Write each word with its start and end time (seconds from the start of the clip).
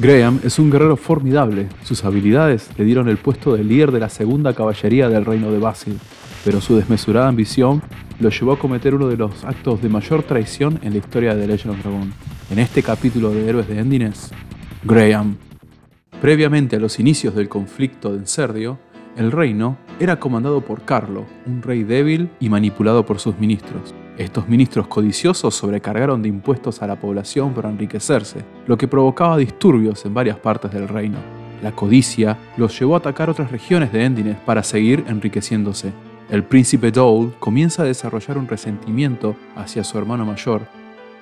Graham 0.00 0.38
es 0.44 0.60
un 0.60 0.70
guerrero 0.70 0.96
formidable. 0.96 1.66
Sus 1.82 2.04
habilidades 2.04 2.70
le 2.78 2.84
dieron 2.84 3.08
el 3.08 3.16
puesto 3.16 3.56
de 3.56 3.64
líder 3.64 3.90
de 3.90 3.98
la 3.98 4.08
segunda 4.08 4.54
caballería 4.54 5.08
del 5.08 5.24
reino 5.24 5.50
de 5.50 5.58
Basil, 5.58 5.98
pero 6.44 6.60
su 6.60 6.76
desmesurada 6.76 7.26
ambición 7.26 7.82
lo 8.20 8.30
llevó 8.30 8.52
a 8.52 8.58
cometer 8.60 8.94
uno 8.94 9.08
de 9.08 9.16
los 9.16 9.44
actos 9.44 9.82
de 9.82 9.88
mayor 9.88 10.22
traición 10.22 10.78
en 10.82 10.92
la 10.92 10.98
historia 10.98 11.34
de 11.34 11.48
Legend 11.48 11.74
of 11.74 11.82
Dragon. 11.82 12.12
En 12.48 12.60
este 12.60 12.80
capítulo 12.84 13.30
de 13.30 13.48
Héroes 13.48 13.66
de 13.66 13.80
Endines, 13.80 14.30
Graham. 14.84 15.36
Previamente 16.20 16.76
a 16.76 16.80
los 16.80 17.00
inicios 17.00 17.34
del 17.34 17.48
conflicto 17.48 18.12
de 18.12 18.18
Encerdio, 18.18 18.78
el 19.16 19.32
reino 19.32 19.78
era 19.98 20.20
comandado 20.20 20.60
por 20.60 20.82
Carlo, 20.82 21.26
un 21.44 21.60
rey 21.60 21.82
débil 21.82 22.30
y 22.38 22.48
manipulado 22.48 23.04
por 23.04 23.18
sus 23.18 23.36
ministros. 23.40 23.92
Estos 24.18 24.48
ministros 24.48 24.88
codiciosos 24.88 25.54
sobrecargaron 25.54 26.20
de 26.20 26.28
impuestos 26.28 26.82
a 26.82 26.88
la 26.88 26.96
población 26.96 27.54
para 27.54 27.70
enriquecerse, 27.70 28.44
lo 28.66 28.76
que 28.76 28.88
provocaba 28.88 29.36
disturbios 29.36 30.04
en 30.04 30.12
varias 30.12 30.36
partes 30.36 30.72
del 30.72 30.88
reino. 30.88 31.18
La 31.62 31.70
codicia 31.70 32.36
los 32.56 32.76
llevó 32.76 32.96
a 32.96 32.98
atacar 32.98 33.30
otras 33.30 33.52
regiones 33.52 33.92
de 33.92 34.04
Endines 34.04 34.36
para 34.44 34.64
seguir 34.64 35.04
enriqueciéndose. 35.06 35.92
El 36.30 36.42
príncipe 36.42 36.90
Dole 36.90 37.30
comienza 37.38 37.82
a 37.82 37.86
desarrollar 37.86 38.38
un 38.38 38.48
resentimiento 38.48 39.36
hacia 39.54 39.84
su 39.84 39.96
hermano 39.96 40.26
mayor. 40.26 40.62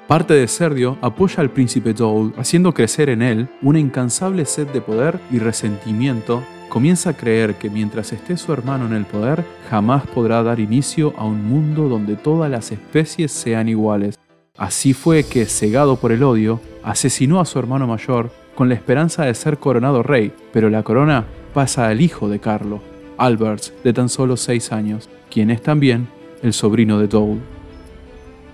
Parte 0.08 0.32
de 0.32 0.48
Serdio 0.48 0.96
apoya 1.02 1.42
al 1.42 1.50
príncipe 1.50 1.92
Dole, 1.92 2.32
haciendo 2.38 2.72
crecer 2.72 3.10
en 3.10 3.20
él 3.20 3.48
una 3.60 3.78
incansable 3.78 4.46
sed 4.46 4.68
de 4.68 4.80
poder 4.80 5.20
y 5.30 5.38
resentimiento 5.38 6.42
comienza 6.68 7.10
a 7.10 7.16
creer 7.16 7.54
que 7.54 7.70
mientras 7.70 8.12
esté 8.12 8.36
su 8.36 8.52
hermano 8.52 8.86
en 8.86 8.92
el 8.92 9.04
poder, 9.04 9.44
jamás 9.70 10.06
podrá 10.06 10.42
dar 10.42 10.60
inicio 10.60 11.14
a 11.16 11.24
un 11.24 11.44
mundo 11.44 11.88
donde 11.88 12.16
todas 12.16 12.50
las 12.50 12.72
especies 12.72 13.32
sean 13.32 13.68
iguales. 13.68 14.18
Así 14.56 14.94
fue 14.94 15.24
que, 15.24 15.46
cegado 15.46 15.96
por 15.96 16.12
el 16.12 16.22
odio, 16.22 16.60
asesinó 16.82 17.40
a 17.40 17.44
su 17.44 17.58
hermano 17.58 17.86
mayor 17.86 18.30
con 18.54 18.68
la 18.68 18.74
esperanza 18.74 19.24
de 19.24 19.34
ser 19.34 19.58
coronado 19.58 20.02
rey, 20.02 20.32
pero 20.52 20.70
la 20.70 20.82
corona 20.82 21.26
pasa 21.52 21.88
al 21.88 22.00
hijo 22.00 22.28
de 22.28 22.38
Carlo, 22.40 22.80
Albert, 23.18 23.82
de 23.82 23.92
tan 23.92 24.08
solo 24.08 24.36
seis 24.36 24.72
años, 24.72 25.08
quien 25.30 25.50
es 25.50 25.62
también 25.62 26.08
el 26.42 26.52
sobrino 26.52 26.98
de 26.98 27.08
Dole. 27.08 27.55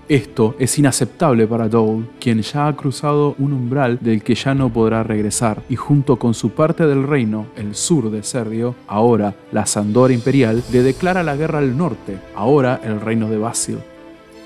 Esto 0.09 0.55
es 0.59 0.77
inaceptable 0.77 1.47
para 1.47 1.69
Dole, 1.69 2.03
quien 2.19 2.41
ya 2.41 2.67
ha 2.67 2.75
cruzado 2.75 3.35
un 3.39 3.53
umbral 3.53 3.99
del 4.01 4.21
que 4.21 4.35
ya 4.35 4.53
no 4.53 4.67
podrá 4.67 5.01
regresar, 5.01 5.63
y 5.69 5.77
junto 5.77 6.17
con 6.17 6.33
su 6.33 6.49
parte 6.49 6.85
del 6.85 7.07
reino, 7.07 7.45
el 7.55 7.73
sur 7.73 8.11
de 8.11 8.21
Serdio, 8.21 8.75
ahora 8.85 9.33
la 9.53 9.65
Sandora 9.65 10.13
Imperial, 10.13 10.61
le 10.73 10.83
declara 10.83 11.23
la 11.23 11.37
guerra 11.37 11.59
al 11.59 11.77
norte, 11.77 12.17
ahora 12.35 12.81
el 12.83 12.99
reino 12.99 13.29
de 13.29 13.37
Basil. 13.37 13.77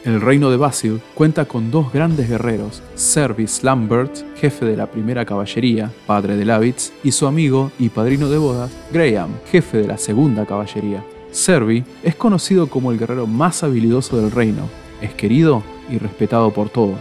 El 0.06 0.22
reino 0.22 0.52
de 0.52 0.58
Basil 0.58 1.02
cuenta 1.16 1.46
con 1.46 1.72
dos 1.72 1.92
grandes 1.92 2.30
guerreros, 2.30 2.84
Servis 2.94 3.64
Lambert, 3.64 4.16
jefe 4.36 4.64
de 4.64 4.78
la 4.78 4.86
primera 4.86 5.26
caballería, 5.26 5.92
padre 6.06 6.38
de 6.38 6.46
Lavitz, 6.46 6.94
y 7.04 7.12
su 7.12 7.26
amigo 7.26 7.72
y 7.80 7.90
padrino 7.90 8.30
de 8.30 8.38
bodas, 8.38 8.72
Graham, 8.94 9.32
jefe 9.50 9.80
de 9.80 9.88
la 9.88 9.98
segunda 9.98 10.46
caballería. 10.46 11.04
Servi 11.32 11.84
es 12.04 12.16
conocido 12.16 12.68
como 12.68 12.92
el 12.92 13.00
guerrero 13.00 13.26
más 13.26 13.64
habilidoso 13.64 14.18
del 14.18 14.32
reino, 14.32 14.70
es 15.02 15.14
querido 15.14 15.64
y 15.90 15.98
respetado 15.98 16.52
por 16.52 16.70
todos. 16.70 17.00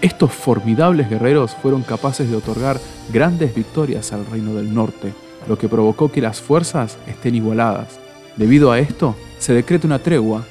Estos 0.00 0.32
formidables 0.32 1.10
guerreros 1.10 1.54
fueron 1.54 1.82
capaces 1.82 2.30
de 2.30 2.36
otorgar 2.36 2.80
grandes 3.12 3.54
victorias 3.54 4.12
al 4.12 4.24
Reino 4.26 4.54
del 4.54 4.72
Norte, 4.72 5.12
lo 5.46 5.58
que 5.58 5.68
provocó 5.68 6.10
que 6.10 6.20
las 6.20 6.40
fuerzas 6.40 6.96
estén 7.06 7.34
igualadas. 7.34 7.98
Debido 8.36 8.72
a 8.72 8.78
esto, 8.78 9.14
se 9.38 9.52
decreta 9.52 9.86
una 9.86 9.98
tregua. 9.98 10.44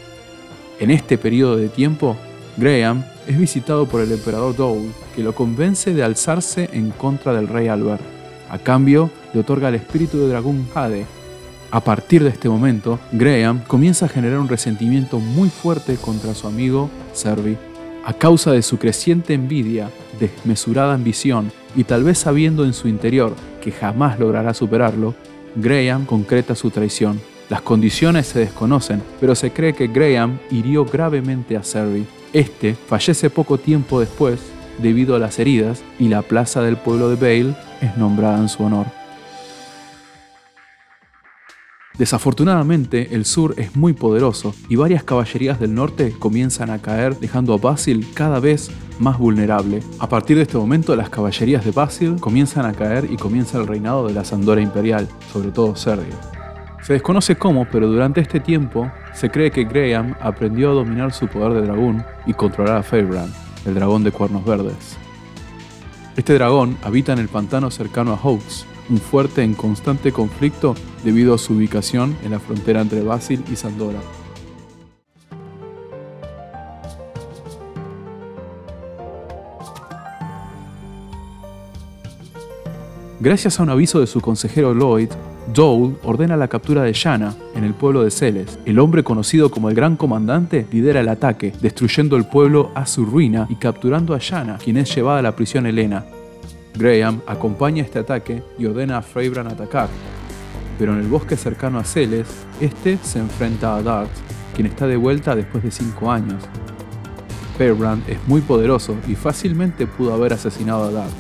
En 0.80 0.92
este 0.92 1.18
periodo 1.18 1.58
de 1.58 1.70
tiempo, 1.70 2.16
Graham 2.58 3.04
es 3.28 3.38
visitado 3.38 3.88
por 3.88 4.02
el 4.02 4.12
emperador 4.12 4.56
Dole, 4.56 4.90
que 5.16 5.24
lo 5.24 5.34
convence 5.34 5.94
de 5.94 6.04
alzarse 6.04 6.70
en 6.74 6.92
contra 6.92 7.34
del 7.34 7.48
rey 7.48 7.68
Albert. 7.68 8.02
A 8.50 8.60
cambio, 8.60 9.10
le 9.34 9.40
otorga 9.40 9.70
el 9.70 9.76
espíritu 9.76 10.18
de 10.20 10.30
dragón 10.30 10.68
Jade, 10.74 11.06
a 11.72 11.84
partir 11.84 12.24
de 12.24 12.30
este 12.30 12.50
momento, 12.50 13.00
Graham 13.12 13.64
comienza 13.68 14.06
a 14.06 14.10
generar 14.10 14.40
un 14.40 14.48
resentimiento 14.48 15.20
muy 15.20 15.50
fuerte 15.50 15.96
contra 15.98 16.34
su 16.34 16.48
amigo 16.48 16.90
Servi. 17.14 17.58
A 18.06 18.14
causa 18.14 18.52
de 18.52 18.64
su 18.64 18.80
creciente 18.80 19.34
envidia, 19.34 19.90
desmesurada 20.20 20.96
ambición 20.96 21.52
y 21.76 21.84
tal 21.84 22.04
vez 22.04 22.18
sabiendo 22.18 22.66
en 22.66 22.74
su 22.74 22.88
interior 22.88 23.36
que 23.62 23.72
jamás 23.72 24.20
logrará 24.20 24.54
superarlo, 24.54 25.14
Graham 25.56 26.06
concreta 26.06 26.56
su 26.56 26.72
traición. 26.72 27.20
Las 27.50 27.62
condiciones 27.62 28.28
se 28.28 28.40
desconocen, 28.40 29.02
pero 29.20 29.36
se 29.36 29.52
cree 29.52 29.74
que 29.74 29.88
Graham 29.88 30.40
hirió 30.50 30.86
gravemente 30.86 31.56
a 31.58 31.64
Servi. 31.64 32.06
Este 32.34 32.74
fallece 32.74 33.30
poco 33.30 33.58
tiempo 33.58 34.00
después 34.00 34.40
debido 34.80 35.16
a 35.16 35.20
las 35.20 35.40
heridas 35.40 35.84
y 36.00 36.08
la 36.08 36.22
plaza 36.22 36.62
del 36.62 36.78
pueblo 36.78 37.10
de 37.10 37.16
Bale 37.16 37.56
es 37.82 37.98
nombrada 37.98 38.40
en 38.40 38.50
su 38.50 38.64
honor. 38.64 38.99
Desafortunadamente, 42.00 43.14
el 43.14 43.26
sur 43.26 43.56
es 43.58 43.76
muy 43.76 43.92
poderoso 43.92 44.56
y 44.70 44.78
varias 44.78 45.04
caballerías 45.04 45.60
del 45.60 45.76
norte 45.76 46.14
comienzan 46.18 46.70
a 46.70 46.80
caer, 46.80 47.20
dejando 47.20 47.54
a 47.54 47.58
Basil 47.58 48.08
cada 48.14 48.40
vez 48.40 48.72
más 49.00 49.20
vulnerable. 49.20 49.84
A 50.00 50.08
partir 50.08 50.38
de 50.38 50.44
este 50.44 50.58
momento, 50.58 50.96
las 50.96 51.10
caballerías 51.10 51.66
de 51.66 51.72
Basil 51.72 52.16
comienzan 52.22 52.66
a 52.66 52.72
caer 52.72 53.12
y 53.12 53.18
comienza 53.18 53.58
el 53.58 53.68
reinado 53.68 54.08
de 54.08 54.14
la 54.14 54.24
Sandora 54.24 54.62
Imperial, 54.62 55.10
sobre 55.34 55.52
todo 55.52 55.76
Sergio. 55.76 56.16
Se 56.84 56.94
desconoce 56.94 57.36
cómo, 57.36 57.68
pero 57.70 57.90
durante 57.90 58.22
este 58.22 58.40
tiempo 58.40 58.90
se 59.14 59.30
cree 59.30 59.52
que 59.52 59.66
Graham 59.66 60.16
aprendió 60.22 60.72
a 60.72 60.76
dominar 60.76 61.12
su 61.12 61.28
poder 61.28 61.52
de 61.52 61.68
dragón 61.68 62.06
y 62.26 62.32
controlar 62.32 62.78
a 62.78 62.84
Fairbrand, 62.84 63.34
el 63.66 63.76
dragón 63.76 64.06
de 64.06 64.14
cuernos 64.14 64.46
verdes. 64.46 64.98
Este 66.16 66.36
dragón 66.36 66.78
habita 66.82 67.12
en 67.12 67.20
el 67.20 67.28
pantano 67.28 67.70
cercano 67.70 68.14
a 68.14 68.18
Hawks, 68.18 68.66
un 68.90 69.00
fuerte 69.00 69.44
en 69.44 69.54
constante 69.54 70.14
conflicto 70.14 70.76
debido 71.04 71.34
a 71.34 71.38
su 71.38 71.54
ubicación 71.54 72.18
en 72.24 72.32
la 72.32 72.40
frontera 72.40 72.82
entre 72.82 73.02
Basil 73.02 73.44
y 73.52 73.56
Sandora. 73.56 74.00
Gracias 83.22 83.60
a 83.60 83.64
un 83.64 83.70
aviso 83.70 84.00
de 84.00 84.08
su 84.08 84.22
consejero 84.22 84.74
Lloyd, 84.74 85.10
Dole 85.54 85.96
ordena 86.04 86.38
la 86.38 86.48
captura 86.48 86.84
de 86.84 86.94
Shanna 86.94 87.34
en 87.56 87.64
el 87.64 87.74
pueblo 87.74 88.04
de 88.04 88.12
Celes. 88.12 88.60
El 88.66 88.78
hombre 88.78 89.04
conocido 89.04 89.50
como 89.50 89.70
el 89.70 89.76
Gran 89.76 89.96
Comandante 89.96 90.68
lidera 90.72 91.00
el 91.00 91.10
ataque, 91.10 91.54
destruyendo 91.60 92.16
el 92.18 92.26
pueblo 92.26 92.72
a 92.76 92.86
su 92.86 93.04
ruina 93.04 93.48
y 93.50 93.56
capturando 93.56 94.14
a 94.14 94.20
Shanna, 94.20 94.58
quien 94.64 94.78
es 94.78 94.94
llevada 94.94 95.20
a 95.20 95.24
la 95.24 95.36
prisión 95.36 95.66
Helena. 95.66 96.06
Graham 96.76 97.22
acompaña 97.26 97.84
este 97.84 98.00
ataque 98.00 98.44
y 98.60 98.68
ordena 98.68 99.00
a 99.00 99.02
Freybrand 99.02 99.52
atacar, 99.52 99.90
pero 100.80 100.94
en 100.94 101.00
el 101.00 101.08
bosque 101.08 101.36
cercano 101.36 101.78
a 101.78 101.84
Celes, 101.84 102.28
este 102.62 102.98
se 103.04 103.20
enfrenta 103.20 103.76
a 103.76 103.84
Dart, 103.84 104.10
quien 104.56 104.66
está 104.66 104.88
de 104.88 104.96
vuelta 104.96 105.36
después 105.36 105.62
de 105.62 105.72
cinco 105.72 106.10
años. 106.10 106.42
Fairbrand 107.58 108.10
es 108.10 108.18
muy 108.28 108.40
poderoso 108.40 108.96
y 109.06 109.16
fácilmente 109.16 109.86
pudo 109.86 110.14
haber 110.14 110.32
asesinado 110.32 110.86
a 110.86 110.92
Dart, 110.92 111.14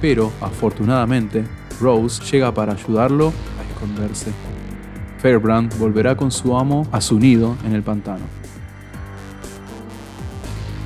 pero 0.00 0.30
afortunadamente 0.40 1.44
Rose 1.80 2.22
llega 2.30 2.54
para 2.54 2.74
ayudarlo 2.74 3.32
a 3.58 3.72
esconderse. 3.72 4.30
Fairbrand 5.18 5.76
volverá 5.76 6.16
con 6.16 6.30
su 6.30 6.56
amo 6.56 6.86
a 6.92 7.00
su 7.00 7.18
nido 7.18 7.56
en 7.64 7.74
el 7.74 7.82
pantano. 7.82 8.24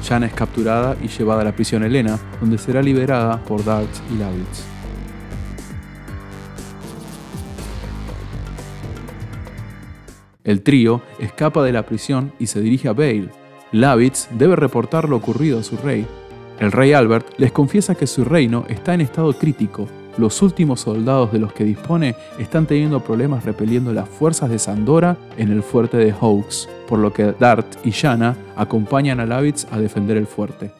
Jana 0.08 0.26
es 0.26 0.32
capturada 0.32 0.96
y 1.02 1.08
llevada 1.08 1.42
a 1.42 1.44
la 1.44 1.52
prisión 1.52 1.84
Helena, 1.84 2.18
donde 2.40 2.56
será 2.56 2.82
liberada 2.82 3.42
por 3.44 3.62
Dart 3.62 3.90
y 4.10 4.18
Lavitz. 4.18 4.73
El 10.44 10.62
trío 10.62 11.02
escapa 11.18 11.62
de 11.62 11.72
la 11.72 11.84
prisión 11.84 12.32
y 12.38 12.46
se 12.46 12.60
dirige 12.60 12.88
a 12.88 12.92
Bale. 12.92 13.30
Lavitz 13.72 14.28
debe 14.30 14.56
reportar 14.56 15.08
lo 15.08 15.16
ocurrido 15.16 15.58
a 15.58 15.62
su 15.64 15.76
rey. 15.76 16.06
El 16.60 16.70
rey 16.70 16.92
Albert 16.92 17.26
les 17.38 17.50
confiesa 17.50 17.94
que 17.94 18.06
su 18.06 18.24
reino 18.24 18.64
está 18.68 18.94
en 18.94 19.00
estado 19.00 19.32
crítico 19.32 19.88
los 20.16 20.42
últimos 20.42 20.80
soldados 20.80 21.32
de 21.32 21.38
los 21.38 21.52
que 21.52 21.64
dispone 21.64 22.14
están 22.38 22.66
teniendo 22.66 23.00
problemas 23.00 23.44
repeliendo 23.44 23.92
las 23.92 24.08
fuerzas 24.08 24.50
de 24.50 24.58
Sandora 24.58 25.16
en 25.36 25.50
el 25.50 25.62
fuerte 25.62 25.96
de 25.96 26.12
Hawks, 26.12 26.68
por 26.88 26.98
lo 26.98 27.12
que 27.12 27.34
Dart 27.38 27.66
y 27.84 27.90
Yana 27.90 28.36
acompañan 28.56 29.20
a 29.20 29.26
Lavitz 29.26 29.66
a 29.72 29.78
defender 29.78 30.16
el 30.16 30.26
fuerte. 30.26 30.70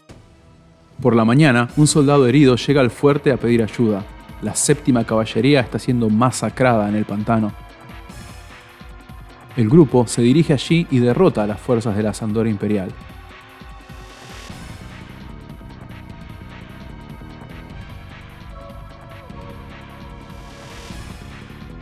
Por 1.02 1.16
la 1.16 1.24
mañana, 1.24 1.68
un 1.76 1.86
soldado 1.86 2.26
herido 2.26 2.56
llega 2.56 2.80
al 2.80 2.90
fuerte 2.90 3.32
a 3.32 3.36
pedir 3.36 3.62
ayuda. 3.62 4.04
La 4.42 4.54
séptima 4.54 5.04
caballería 5.04 5.60
está 5.60 5.78
siendo 5.78 6.08
masacrada 6.08 6.88
en 6.88 6.94
el 6.94 7.04
pantano. 7.04 7.52
El 9.56 9.68
grupo 9.68 10.06
se 10.06 10.22
dirige 10.22 10.52
allí 10.52 10.86
y 10.90 10.98
derrota 10.98 11.44
a 11.44 11.46
las 11.46 11.60
fuerzas 11.60 11.96
de 11.96 12.02
la 12.02 12.12
Sandora 12.12 12.50
Imperial. 12.50 12.90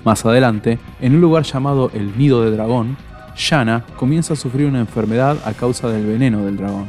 Más 0.05 0.27
adelante, 0.27 0.81
en 1.01 1.15
un 1.15 1.21
lugar 1.21 1.45
llamado 1.45 1.91
el 1.95 2.19
Nido 2.19 2.43
de 2.43 2.51
Dragón, 2.51 2.97
Yana 3.37 3.85
comienza 3.97 4.35
a 4.35 4.37
sufrir 4.37 4.67
una 4.67 4.81
enfermedad 4.81 5.39
a 5.45 5.55
causa 5.55 5.89
del 5.89 6.05
veneno 6.05 6.45
del 6.45 6.57
dragón. 6.57 6.87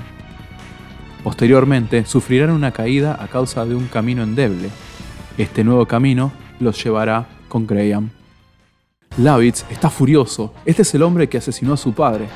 Posteriormente, 1.23 2.05
sufrirán 2.05 2.49
una 2.49 2.71
caída 2.71 3.17
a 3.21 3.27
causa 3.27 3.65
de 3.65 3.75
un 3.75 3.87
camino 3.87 4.23
endeble. 4.23 4.69
Este 5.37 5.63
nuevo 5.63 5.85
camino 5.85 6.33
los 6.59 6.83
llevará 6.83 7.27
con 7.47 7.65
Graham. 7.65 8.09
Lavitz 9.17 9.63
está 9.69 9.91
furioso. 9.91 10.51
Este 10.65 10.81
es 10.81 10.95
el 10.95 11.03
hombre 11.03 11.29
que 11.29 11.37
asesinó 11.37 11.73
a 11.73 11.77
su 11.77 11.93
padre. 11.93 12.27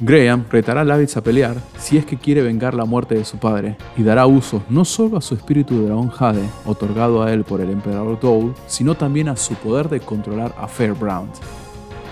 Graham 0.00 0.44
retará 0.50 0.82
a 0.82 0.84
Lavitz 0.84 1.16
a 1.16 1.22
pelear 1.22 1.56
si 1.78 1.96
es 1.96 2.04
que 2.04 2.18
quiere 2.18 2.42
vengar 2.42 2.74
la 2.74 2.84
muerte 2.84 3.14
de 3.14 3.24
su 3.24 3.38
padre, 3.38 3.78
y 3.96 4.02
dará 4.02 4.26
uso 4.26 4.62
no 4.68 4.84
solo 4.84 5.16
a 5.16 5.22
su 5.22 5.34
espíritu 5.34 5.78
de 5.78 5.86
dragón 5.86 6.10
Jade, 6.10 6.46
otorgado 6.66 7.22
a 7.22 7.32
él 7.32 7.44
por 7.44 7.62
el 7.62 7.70
emperador 7.70 8.20
Dole, 8.20 8.52
sino 8.66 8.94
también 8.94 9.30
a 9.30 9.36
su 9.36 9.54
poder 9.54 9.88
de 9.88 10.00
controlar 10.00 10.54
a 10.58 10.68
Fairbrand. 10.68 11.30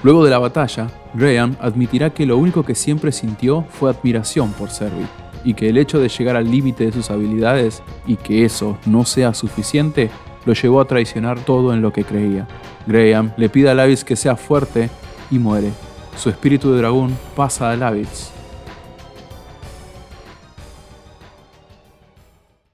Luego 0.03 0.25
de 0.25 0.31
la 0.31 0.39
batalla, 0.39 0.87
Graham 1.13 1.57
admitirá 1.61 2.09
que 2.09 2.25
lo 2.25 2.39
único 2.39 2.63
que 2.63 2.75
siempre 2.75 3.13
sintió 3.13 3.67
fue 3.69 3.91
admiración 3.91 4.53
por 4.53 4.71
Servit, 4.71 5.09
y 5.45 5.53
que 5.53 5.69
el 5.69 5.77
hecho 5.77 5.99
de 5.99 6.09
llegar 6.09 6.37
al 6.37 6.51
límite 6.51 6.87
de 6.87 6.93
sus 6.93 7.11
habilidades 7.11 7.83
y 8.07 8.17
que 8.17 8.47
eso 8.47 8.79
no 8.87 9.05
sea 9.05 9.35
suficiente 9.35 10.11
lo 10.45 10.53
llevó 10.53 10.81
a 10.81 10.87
traicionar 10.87 11.39
todo 11.41 11.73
en 11.73 11.83
lo 11.83 11.93
que 11.93 12.05
creía. 12.05 12.47
Graham 12.87 13.33
le 13.37 13.49
pide 13.49 13.71
a 13.71 13.75
Lavitz 13.75 14.05
que 14.05 14.17
sea 14.17 14.37
fuerte 14.37 14.91
y 15.31 15.39
muere. 15.39 15.71
Su 16.17 16.31
espíritu 16.31 16.73
de 16.73 16.79
dragón 16.79 17.17
pasa 17.37 17.71
a 17.71 17.77
Lavitz. 17.77 18.31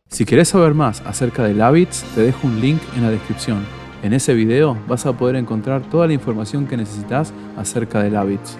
Si 0.08 0.24
querés 0.24 0.48
saber 0.48 0.74
más 0.74 1.02
acerca 1.04 1.42
de 1.42 1.54
Lavitz, 1.54 2.04
te 2.14 2.20
dejo 2.20 2.46
un 2.46 2.60
link 2.60 2.80
en 2.96 3.02
la 3.02 3.10
descripción. 3.10 3.66
En 4.04 4.12
ese 4.12 4.34
video 4.34 4.76
vas 4.86 5.06
a 5.06 5.12
poder 5.12 5.34
encontrar 5.34 5.82
toda 5.82 6.06
la 6.06 6.12
información 6.12 6.66
que 6.66 6.76
necesitas 6.76 7.32
acerca 7.56 8.02
de 8.02 8.10
Lavitz. 8.10 8.56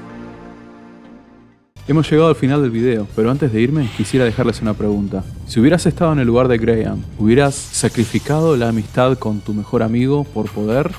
Hemos 1.86 2.10
llegado 2.10 2.30
al 2.30 2.34
final 2.34 2.62
del 2.62 2.70
video, 2.70 3.06
pero 3.14 3.30
antes 3.30 3.52
de 3.52 3.60
irme 3.60 3.90
quisiera 3.94 4.24
dejarles 4.24 4.62
una 4.62 4.72
pregunta. 4.72 5.22
Si 5.46 5.60
hubieras 5.60 5.84
estado 5.84 6.14
en 6.14 6.18
el 6.18 6.26
lugar 6.26 6.48
de 6.48 6.56
Graham, 6.56 7.02
¿hubieras 7.18 7.54
sacrificado 7.54 8.56
la 8.56 8.70
amistad 8.70 9.18
con 9.18 9.40
tu 9.40 9.52
mejor 9.52 9.82
amigo 9.82 10.24
por 10.24 10.50
poder? 10.50 10.92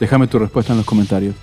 Déjame 0.00 0.26
tu 0.26 0.40
respuesta 0.40 0.72
en 0.72 0.78
los 0.78 0.86
comentarios. 0.86 1.36